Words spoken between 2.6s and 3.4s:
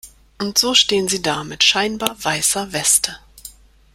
Weste.